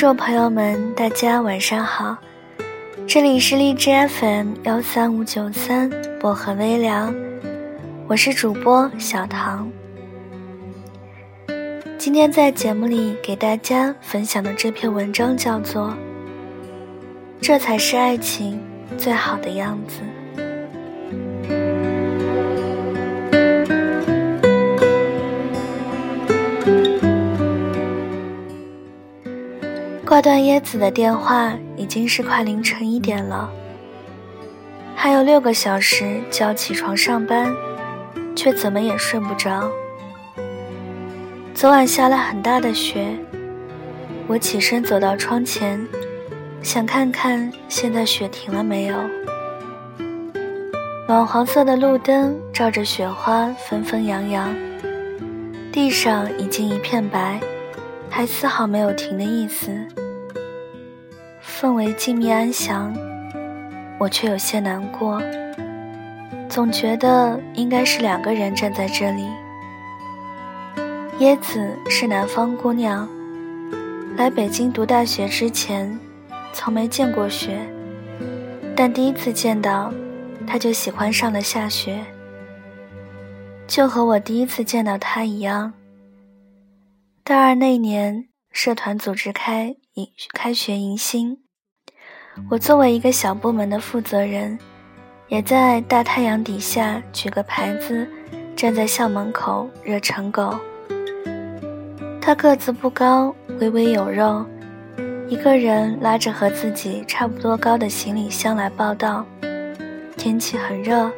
[0.00, 2.16] 位听众朋友们，大家晚上好，
[3.06, 7.14] 这里是荔枝 FM 幺三五九三薄荷微凉，
[8.08, 9.70] 我是主播小唐。
[11.98, 15.88] 今天在节目里给大家分享的这篇文章叫做
[17.42, 18.58] 《这才是爱情
[18.96, 20.00] 最好的样子》。
[30.20, 33.50] 挂断椰子的电话，已经是快凌晨一点了，
[34.94, 37.50] 还有六个小时就要起床上班，
[38.36, 39.66] 却怎么也睡不着。
[41.54, 43.16] 昨晚下了很大的雪，
[44.26, 45.80] 我起身走到窗前，
[46.60, 48.96] 想看看现在雪停了没有。
[51.08, 54.54] 暖黄色的路灯照着雪花纷纷扬扬，
[55.72, 57.40] 地上已经一片白，
[58.10, 59.70] 还丝毫没有停的意思。
[61.60, 62.90] 氛围静谧安详，
[63.98, 65.20] 我却有些难过。
[66.48, 69.28] 总觉得应该是两个人站在这里。
[71.18, 73.06] 椰子是南方姑娘，
[74.16, 76.00] 来北京读大学之前，
[76.54, 77.60] 从没见过雪，
[78.74, 79.92] 但第一次见到，
[80.46, 82.02] 她就喜欢上了下雪，
[83.66, 85.74] 就和我第一次见到她一样。
[87.22, 91.36] 大二那年，社团组织开迎开学迎新。
[92.48, 94.58] 我作为一个小部门的负责人，
[95.28, 98.06] 也在大太阳底下举个牌子，
[98.56, 100.54] 站在校门口热成狗。
[102.20, 104.44] 他个子不高，微微有肉，
[105.28, 109.24] 一个人拉着和自己差不多高的行李箱来报道。
[110.16, 111.10] 天气很热，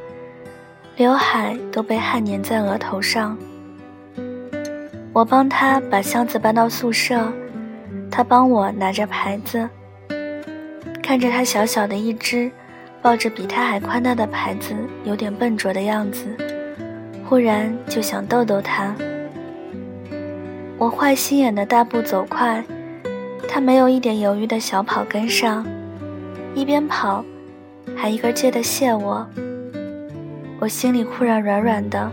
[0.97, 3.37] 刘海都被汗粘在额头上。
[5.12, 7.32] 我帮他把箱子搬到宿舍，
[8.11, 9.69] 他帮我拿着牌子。
[11.03, 12.51] 看着他小小的一只，
[13.03, 14.75] 抱着比他还宽大的牌子，
[15.05, 16.25] 有点笨拙的样子，
[17.29, 18.95] 忽然就想逗逗他。
[20.79, 22.65] 我坏心眼的大步走快，
[23.49, 25.67] 他没有一点犹豫的小跑跟上，
[26.55, 27.25] 一边跑，
[27.97, 29.27] 还一个劲的谢我。
[30.61, 32.11] 我心里忽然软软的，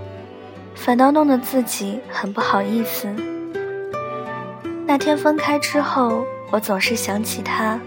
[0.74, 3.08] 反倒弄得自己很不好意思。
[4.88, 7.80] 那天分开之后，我总是想起他。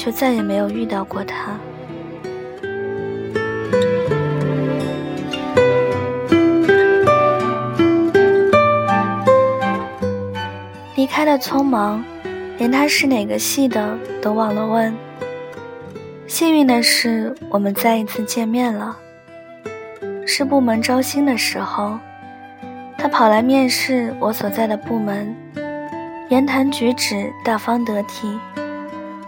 [0.00, 1.54] 却再也没有遇到过他。
[10.96, 12.02] 离开的匆忙，
[12.56, 14.96] 连他是哪个系的都忘了问。
[16.26, 18.96] 幸运的是，我们再一次见面了。
[20.26, 21.98] 是部门招新的时候，
[22.96, 25.36] 他跑来面试我所在的部门，
[26.30, 28.26] 言谈举止大方得体。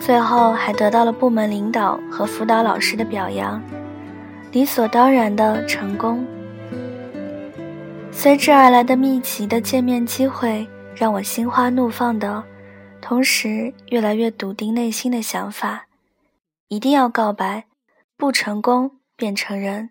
[0.04, 3.62] 最后还得到了部门领导和辅导老师的表扬，
[4.50, 6.26] 理所当然的成功。
[8.10, 12.42] 随之而来的密集的见面机会，让我心花怒放的，
[13.00, 15.86] 同时越来越笃定内心的想法：
[16.66, 17.66] 一定要告白，
[18.16, 19.90] 不成功便成人。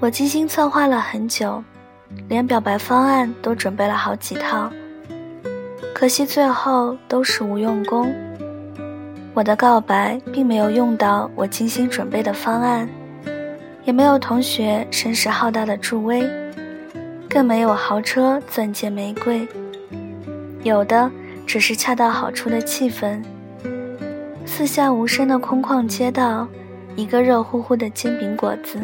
[0.00, 1.64] 我精心策划了很久，
[2.28, 4.70] 连表白方案都准备了好几套。
[5.98, 8.14] 可惜最后都是无用功。
[9.34, 12.88] 我的告白并没有用到我精心准备的方案，
[13.82, 16.22] 也没有同学声势浩大的助威，
[17.28, 19.44] 更没有豪车钻戒玫瑰。
[20.62, 21.10] 有的
[21.44, 23.20] 只是恰到好处的气氛。
[24.46, 26.46] 四下无声的空旷街道，
[26.94, 28.78] 一个热乎乎的煎饼果子，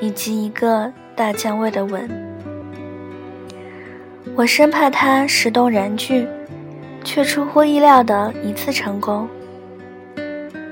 [0.00, 2.29] 以及一个大酱味的吻。
[4.40, 6.26] 我生怕他石动燃具，
[7.04, 9.28] 却出乎意料的一次成功。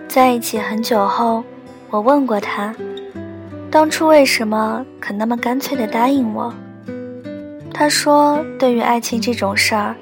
[0.09, 1.45] 在一起很久后，
[1.91, 2.75] 我问过他，
[3.71, 6.51] 当初为什么肯那么干脆的答应我？
[7.75, 9.95] 他说，对于爱情这种事儿，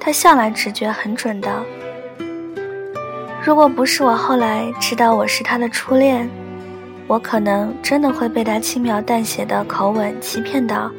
[0.00, 1.48] 他向来直觉很准的。
[3.40, 6.28] 如果不是我后来知道我是他的初恋，
[7.06, 10.90] 我可能真的会被他轻描淡写的口吻欺骗到。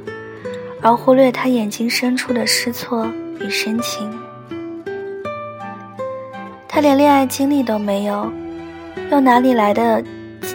[0.82, 3.08] 而忽略他眼睛深处的失措
[3.40, 4.10] 与深情。
[6.68, 8.32] 他连恋爱经历都没有，
[9.12, 10.04] 又哪里来的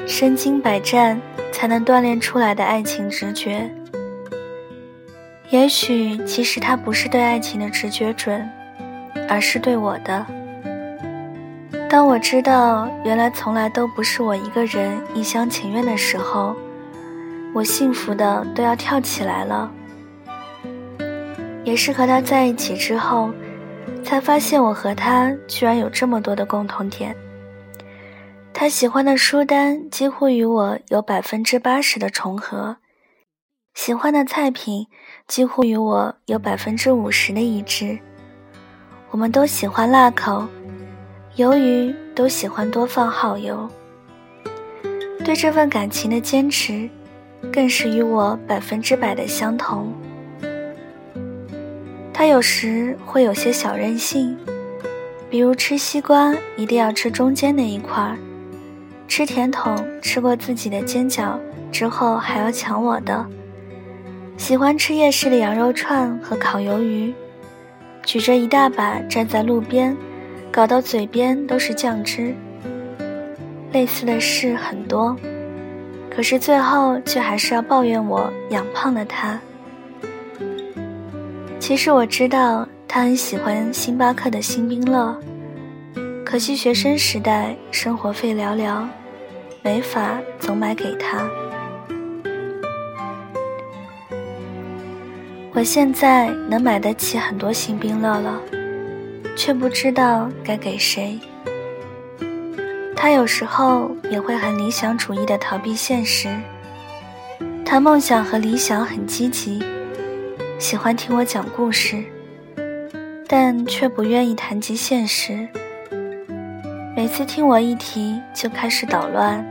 [0.07, 1.21] 身经百战
[1.51, 3.69] 才能锻炼出来的爱情直觉？
[5.51, 8.49] 也许其实他不是对爱情的直觉准，
[9.29, 10.25] 而是对我的。
[11.91, 16.57] 当我知道原来从来都不是我一个人一厢情愿的时候，
[17.53, 19.71] 我幸福的都要跳起来了。
[21.65, 23.31] 也是和他在一起之后，
[24.03, 27.17] 才发现我和他居然有这么多的共同点。
[28.53, 32.77] 他喜欢的书单几乎与我有百分之八十的重合，
[33.75, 34.87] 喜欢的菜品
[35.27, 37.99] 几乎与我有百分之五十的一致。
[39.11, 40.47] 我们都喜欢辣口，
[41.37, 43.69] 由于都喜欢多放耗油。
[45.25, 46.89] 对这份感情的坚持，
[47.53, 49.93] 更是与我百分之百的相同。
[52.23, 54.39] 他有时会有些小任性，
[55.29, 58.17] 比如吃西瓜一定要吃中间那一块儿。
[59.09, 61.37] 吃甜筒，吃过自己的煎饺
[61.73, 63.27] 之后还要抢我的。
[64.37, 67.13] 喜欢吃夜市的羊肉串和烤鱿鱼，
[68.05, 69.97] 举着一大把站在路边，
[70.53, 72.33] 搞到嘴边都是酱汁。
[73.73, 75.17] 类似的事很多，
[76.09, 79.41] 可是最后却还是要抱怨我养胖了他。
[81.63, 85.17] 其实我知道他很喜欢星巴克的星冰乐，
[86.25, 88.85] 可惜学生时代生活费寥寥。
[89.63, 91.25] 没法总买给他。
[95.53, 98.41] 我现在能买得起很多星冰乐了，
[99.37, 101.17] 却不知道该给谁。
[102.97, 106.29] 他有时候也会很理想主义的逃避现实，
[107.65, 109.63] 谈梦想和理想很积极，
[110.63, 112.05] 喜欢听我讲故事，
[113.27, 115.49] 但却不愿意谈及现实。
[116.95, 119.45] 每次听我一提，就开始捣乱。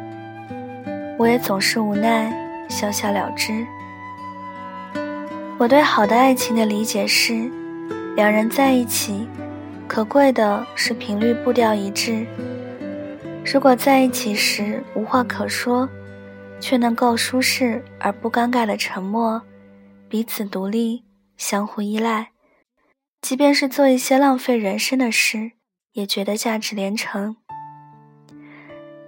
[1.19, 2.31] 我也总是无奈，
[2.69, 3.51] 笑笑了之。
[5.57, 7.51] 我对好的爱情的理解是：
[8.15, 9.27] 两人在一起，
[9.89, 12.25] 可贵的是频率步调一致。
[13.45, 15.89] 如果在一起时无话可说，
[16.61, 19.41] 却能够舒适而不尴尬的沉默，
[20.11, 21.05] 彼此独立，
[21.37, 22.31] 相互依赖，
[23.21, 25.53] 即便是做一些浪费人生的事，
[25.93, 27.37] 也觉得价值连城，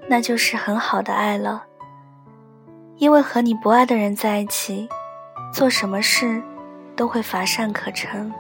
[0.08, 1.66] 那就是很好的爱了。
[2.96, 4.88] 因为和你不爱的人在一起，
[5.54, 6.42] 做什么事
[6.96, 8.32] 都会乏善可陈。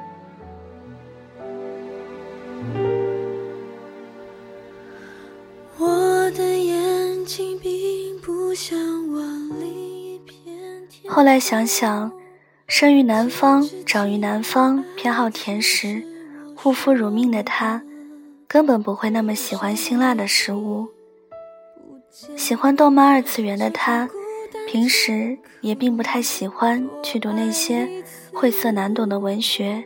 [11.09, 12.09] 后来想想，
[12.83, 16.03] 生于南方，长于南方，偏好甜食，
[16.53, 17.81] 护肤如命的他，
[18.45, 20.89] 根本不会那么喜欢辛辣的食物。
[22.35, 24.09] 喜欢动漫二次元的他。
[24.67, 27.87] 平时也并不太喜欢去读那些
[28.33, 29.85] 晦涩难懂的文学，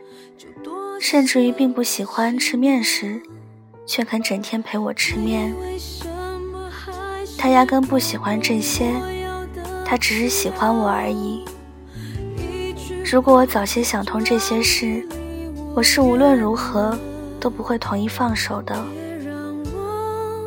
[1.00, 3.22] 甚至于并不喜欢吃面食，
[3.86, 5.54] 却肯整天陪我吃面。
[7.38, 8.92] 他压根不喜欢这些，
[9.84, 11.44] 他只是喜欢我而已。
[13.10, 15.02] 如果我早些想通这些事，
[15.74, 16.94] 我是无论如何
[17.40, 18.76] 都不会同意放手的。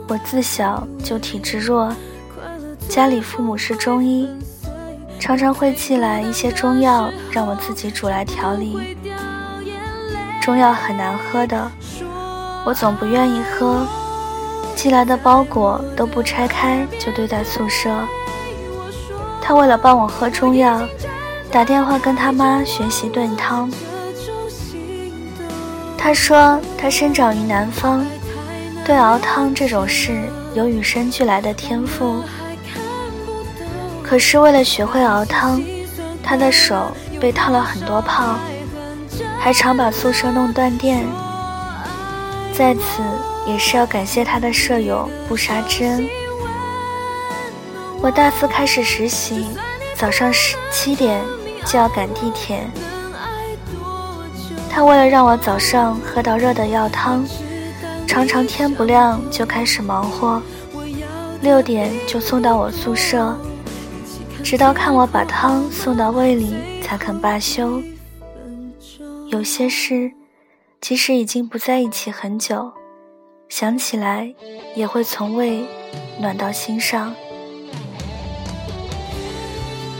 [0.07, 1.91] 我自小就体质弱。
[2.87, 4.29] 家里父母是中医，
[5.19, 8.95] 常常会寄来一些中药让我自己煮来调理。
[10.39, 11.71] 中药很难喝的，
[12.63, 13.88] 我总不愿意喝，
[14.75, 17.89] 寄来的包裹都不拆开就堆在宿舍。
[19.41, 20.79] 他为了帮我喝中药，
[21.51, 23.70] 打电话跟他妈学习炖汤。
[25.98, 28.05] 他说他生长于南方，
[28.86, 32.24] 对熬汤这种事有与生俱来的天赋。
[34.01, 35.62] 可是为了学会熬汤，
[36.24, 38.36] 他的手被烫了很多泡，
[39.38, 41.05] 还常把宿舍弄断电。
[42.53, 43.03] 在此
[43.46, 46.08] 也是要感谢他的舍友不杀之恩。
[48.01, 49.46] 我大四开始实习，
[49.96, 51.22] 早上十七点
[51.65, 52.63] 就要赶地铁。
[54.70, 57.25] 他为了让我早上喝到热的药汤，
[58.08, 60.41] 常常天不亮就开始忙活，
[61.41, 63.38] 六点就送到我宿舍。
[64.44, 67.82] 直到看我把汤送到胃里，才肯罢休。
[69.27, 70.12] 有些事，
[70.80, 72.72] 即使已经不在一起很久，
[73.50, 74.34] 想起来
[74.75, 75.65] 也会从胃
[76.20, 77.13] 暖到心上。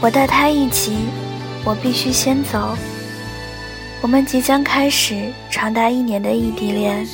[0.00, 0.96] 我带他一起，
[1.64, 2.76] 我必须先走。
[4.00, 7.06] 我们即将开始长达一年的异地恋，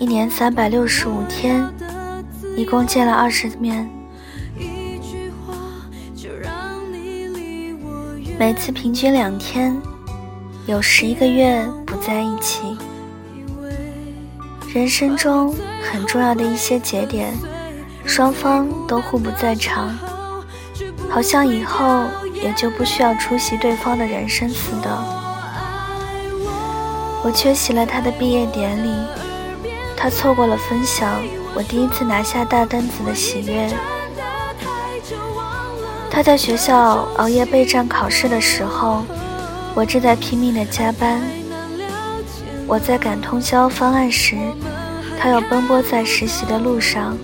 [0.00, 1.62] 一年三百六十五天，
[2.56, 3.86] 一共见了二十面。
[8.38, 9.76] 每次平均两天，
[10.66, 12.76] 有十一个月不在一起。
[14.74, 17.34] 人生中很重要的一些节点，
[18.04, 19.94] 双方都互不在场，
[21.08, 22.04] 好像以后
[22.42, 24.90] 也就不需要出席对方的人生似的。
[27.22, 28.90] 我缺席了他的毕业典礼，
[29.96, 31.20] 他错过了分享
[31.54, 33.68] 我第一次拿下大单子的喜悦。
[36.10, 39.02] 他在学校熬夜备战考试的时候，
[39.74, 41.20] 我正在拼命的加班。
[42.66, 44.36] 我在赶通宵方案时，
[45.20, 47.16] 他要奔波在实习的路上。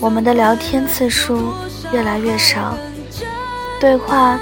[0.00, 1.52] 我们的聊天次数
[1.92, 2.76] 越来越少，
[3.84, 4.40] 对话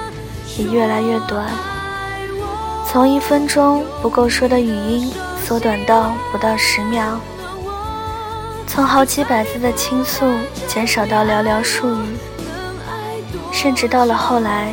[0.56, 1.44] 也越来越短。
[2.86, 5.12] 从一分钟不够说的语音
[5.44, 7.18] 缩短到不到十秒，
[8.68, 10.24] 从好几百字的倾诉
[10.68, 12.16] 减少到寥寥数语，
[13.50, 14.72] 甚至到了后来，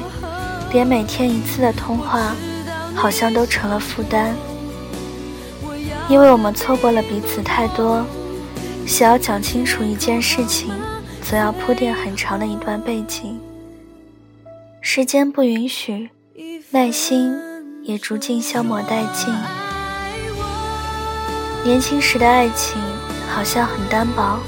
[0.71, 2.35] 连每天一次的通话
[2.95, 4.35] 好像都成了负担。
[6.07, 8.05] 因为我们错过了彼此太多，
[8.85, 10.71] 想要讲清楚一件事情，
[11.23, 13.41] 总要铺垫很长的一段背景。
[14.91, 16.09] 时间不允许，
[16.71, 17.31] 耐心。
[17.83, 19.31] 也逐渐消磨殆尽。
[21.63, 22.81] 年轻时的爱情
[23.29, 24.39] 好像很单薄，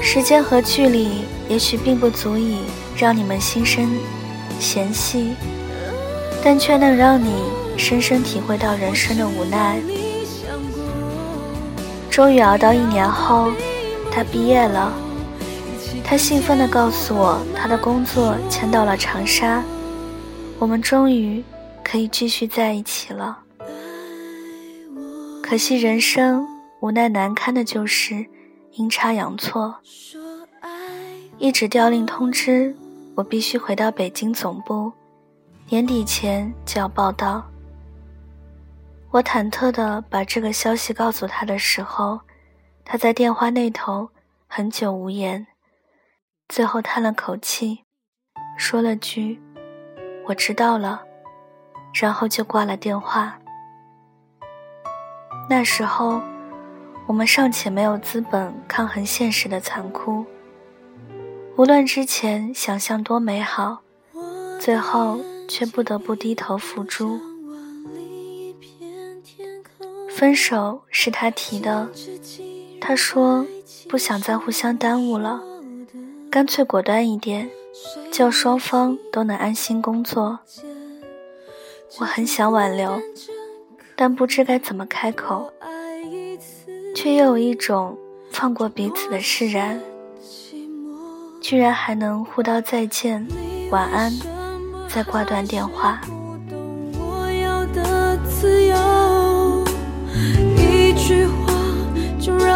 [0.00, 2.58] 时间和距离也许并不足以
[2.96, 3.90] 让你们心生
[4.60, 5.34] 嫌隙，
[6.44, 7.42] 但却能让你
[7.76, 9.80] 深深体会到人生的无奈。
[12.08, 13.50] 终于熬到一年后，
[14.12, 14.92] 他毕业了，
[16.04, 19.62] 他兴奋地告诉我，他的工作迁到了长沙，
[20.58, 21.42] 我们终于。
[21.84, 23.40] 可以继续在一起了，
[25.42, 26.46] 可惜人生
[26.80, 28.24] 无奈难堪的就是
[28.70, 29.74] 阴差阳错，
[31.38, 32.74] 一纸调令通知
[33.16, 34.92] 我必须回到北京总部，
[35.68, 37.44] 年底前就要报到。
[39.10, 42.20] 我忐忑地把这个消息告诉他的时候，
[42.84, 44.08] 他在电话那头
[44.46, 45.44] 很久无言，
[46.52, 47.82] 最后叹了口气，
[48.58, 49.40] 说了句
[50.28, 51.02] ：“我知道了。”
[51.98, 53.38] 然后就挂了电话。
[55.48, 56.20] 那时候，
[57.06, 60.26] 我们尚且没有资本抗衡现实的残酷。
[61.56, 63.80] 无论之前想象多美好，
[64.60, 65.18] 最后
[65.48, 67.18] 却不得不低头付诸。
[70.10, 71.88] 分手是他提的，
[72.78, 73.46] 他说
[73.88, 75.40] 不想再互相耽误了，
[76.32, 77.50] 干脆果断一点，
[78.10, 80.38] 叫双方都能安心工作。
[82.00, 82.98] 我很想挽留，
[83.94, 85.52] 但不知该怎么开口，
[86.96, 87.98] 却又有一种
[88.30, 89.78] 放过彼此的释然。
[91.42, 93.28] 居然还能互道再见、
[93.70, 94.10] 晚安，
[94.88, 96.00] 再挂断电话。
[100.56, 101.52] 一句话
[102.18, 102.51] 就让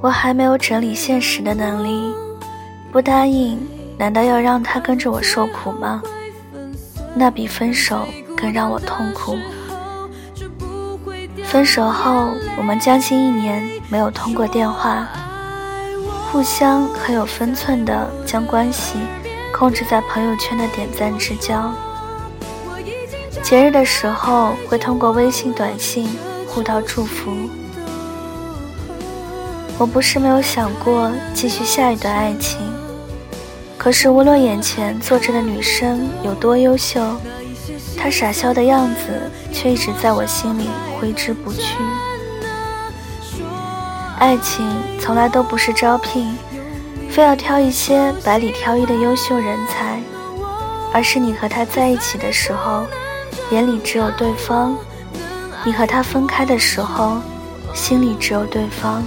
[0.00, 2.14] 我还没有整理现实的能力，
[2.92, 3.58] 不答应。
[3.98, 6.00] 难道要让他跟着我受苦吗？
[7.16, 9.36] 那比分手更让我痛苦。
[11.42, 15.08] 分手后，我们将近一年没有通过电话，
[16.30, 18.98] 互相很有分寸的将关系
[19.52, 21.74] 控制在朋友圈的点赞之交。
[23.42, 26.08] 节日的时候会通过微信短信
[26.46, 27.32] 互道祝福。
[29.78, 32.58] 我不是没有想过继续下一段爱情。
[33.76, 37.00] 可是，无论眼前坐着的女生有多优秀，
[37.96, 40.68] 她傻笑的样子却一直在我心里
[40.98, 41.76] 挥之不去。
[44.18, 44.68] 爱情
[45.00, 46.36] 从来都不是招聘，
[47.08, 50.02] 非要挑一些百里挑一的优秀人才，
[50.92, 52.84] 而是你和他在一起的时候，
[53.52, 54.74] 眼里只有对方；
[55.64, 57.18] 你和他分开的时候，
[57.72, 59.04] 心里只有对方。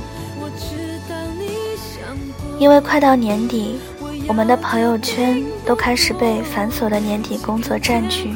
[2.62, 3.80] 因为快到年底。
[4.28, 8.32] 我们的朋友圈都开始被繁琐的年底工作占据，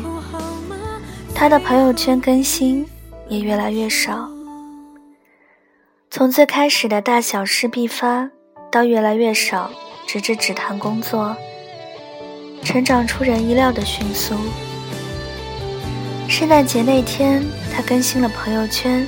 [1.34, 2.84] 他的朋友圈更新
[3.30, 4.28] 也越来越少。
[6.10, 8.28] 从最开始的大小事必发，
[8.72, 9.70] 到越来越少，
[10.08, 11.38] 直至只谈工作，
[12.64, 14.34] 成长出人意料的迅速。
[16.28, 19.08] 圣诞节那天，他更新了朋友圈：“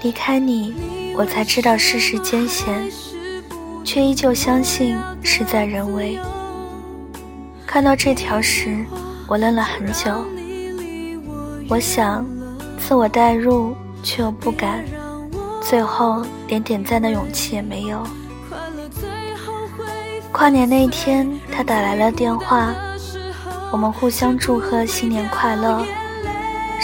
[0.00, 0.72] 离开你，
[1.16, 2.72] 我才知道世事艰险。”
[3.84, 6.18] 却依旧相信事在人为。
[7.66, 8.84] 看到这条时，
[9.28, 10.10] 我愣了很久。
[11.68, 12.26] 我想，
[12.78, 14.84] 自我代入，却又不敢，
[15.60, 18.02] 最后连点赞的勇气也没有。
[20.32, 22.74] 跨年那天，他打来了电话，
[23.70, 25.84] 我们互相祝贺新年快乐，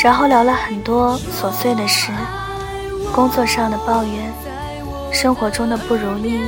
[0.02, 2.12] 然后聊了很多琐碎的事，
[3.12, 4.32] 工作上的抱怨，
[5.12, 6.40] 生活中的不如意。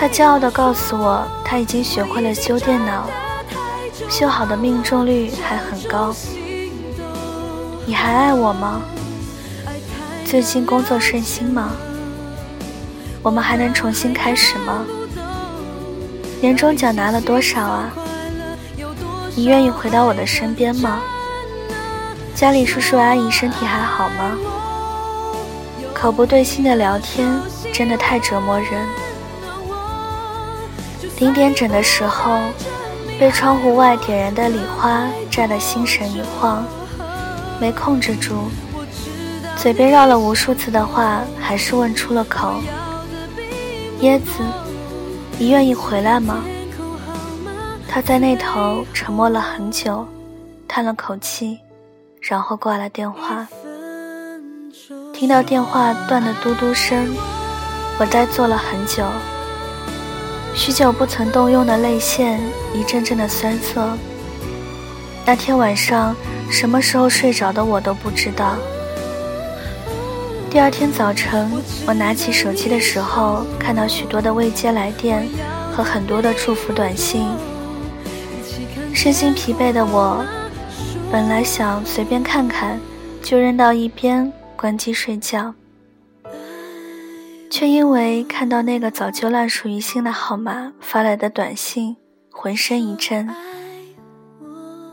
[0.00, 3.06] 他骄傲地告诉我，他已经学会了修电脑，
[4.08, 6.10] 修好的命中率还很高。
[7.84, 8.80] 你还爱我吗？
[10.24, 11.72] 最近工作顺心吗？
[13.22, 14.86] 我们还能重新开始吗？
[16.40, 17.90] 年终奖拿了多少啊？
[19.36, 21.02] 你愿意回到我的身边吗？
[22.34, 24.38] 家里叔叔阿姨身体还好吗？
[25.92, 27.30] 口不对心的聊天
[27.70, 28.82] 真的太折磨人。
[31.20, 32.40] 零点整的时候，
[33.18, 36.64] 被窗户外点燃的礼花炸得心神一晃，
[37.60, 38.48] 没控制住，
[39.54, 42.54] 嘴边绕了无数次的话，还是问出了口
[44.00, 44.42] ：“椰子，
[45.38, 46.42] 你愿意回来吗？”
[47.86, 50.06] 他在那头沉默了很久，
[50.66, 51.58] 叹了口气，
[52.22, 53.46] 然后挂了电话。
[55.12, 57.14] 听到电话断的嘟嘟声，
[57.98, 59.04] 我呆坐了很久。
[60.54, 62.40] 许久不曾动用的泪腺
[62.74, 63.96] 一阵阵的酸涩。
[65.24, 66.14] 那天晚上
[66.50, 68.56] 什么时候睡着的我都不知道。
[70.50, 71.50] 第二天早晨，
[71.86, 75.28] 我拿起手机的时候，看到许多的未接来电
[75.72, 77.26] 和很多的祝福短信。
[78.92, 80.24] 身心疲惫的我，
[81.12, 82.80] 本来想随便看看，
[83.22, 85.54] 就扔到一边，关机睡觉。
[87.60, 91.94] 却因为看到那个早就烂熟于心的号码发来的短信，
[92.30, 93.28] 浑身一震。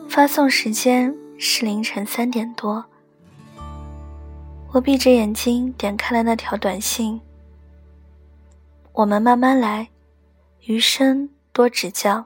[0.09, 2.83] 发送时间是凌晨三点多。
[4.73, 7.21] 我闭着眼睛点开了那条短信
[8.91, 9.87] ：“我们慢慢来，
[10.65, 12.25] 余生多指教。”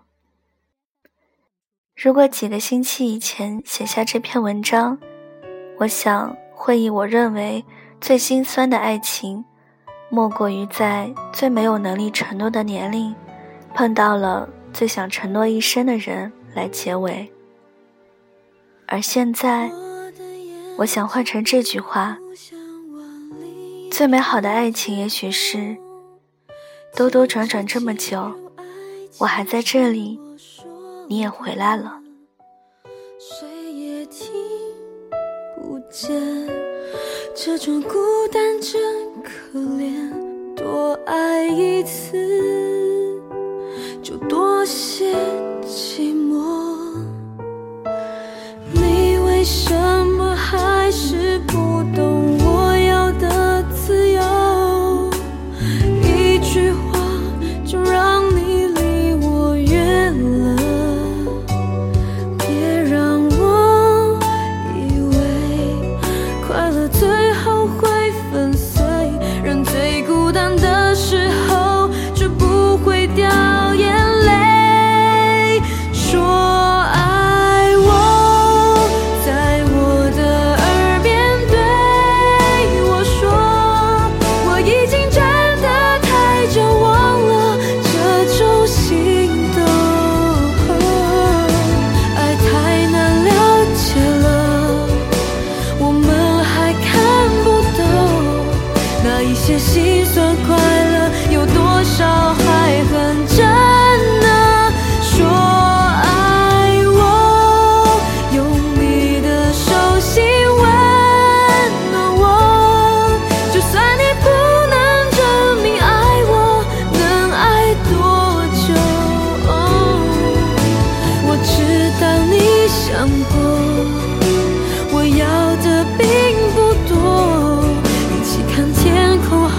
[1.95, 4.97] 如果几个星期以前写下这篇文章，
[5.77, 7.63] 我想会以我认为
[7.99, 9.45] 最心酸的爱情。
[10.13, 13.15] 莫过于在最没有能力承诺的年龄，
[13.73, 17.31] 碰到了最想承诺一生的人来结尾。
[18.87, 19.71] 而现在，
[20.79, 22.17] 我想换成这句话：
[23.89, 25.77] 最美好的爱情，也许是
[26.93, 28.33] 兜兜转转这么久，
[29.19, 30.19] 我还在这里，
[31.07, 32.01] 你也回来了。
[33.17, 34.29] 谁也听
[35.55, 36.60] 不见。
[37.33, 37.89] 这种孤
[38.31, 38.81] 单真
[39.23, 40.11] 可怜，
[40.53, 42.17] 多爱一次
[44.03, 45.15] 就多些
[45.65, 47.01] 寂寞。
[48.73, 49.90] 你为什么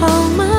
[0.02, 0.51] 好吗？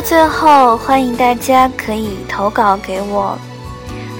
[0.00, 3.36] 最后，欢迎大家可以投稿给我，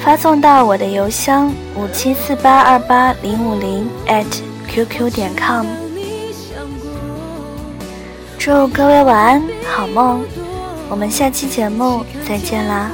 [0.05, 4.27] 发送到我的邮箱五七四八二八零五零 at
[4.69, 5.67] qq 点 com。
[8.39, 10.23] 祝各位晚安，好梦，
[10.89, 12.91] 我们下期节目再见啦。